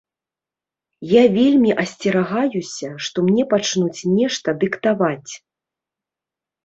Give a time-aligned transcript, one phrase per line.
[1.09, 5.31] Я вельмі асцерагаюся, што мне пачнуць нешта дыктаваць.